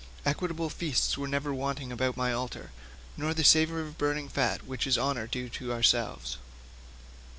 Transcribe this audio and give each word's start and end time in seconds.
Equitable 0.25 0.71
feasts 0.71 1.15
were 1.15 1.27
never 1.27 1.53
wanting 1.53 1.91
about 1.91 2.17
my 2.17 2.33
altar, 2.33 2.71
nor 3.17 3.35
the 3.35 3.43
savour 3.43 3.81
of 3.81 3.99
burning 3.99 4.29
fat, 4.29 4.65
which 4.65 4.87
is 4.87 4.97
honour 4.97 5.27
due 5.27 5.47
to 5.47 5.71
ourselves." 5.71 6.39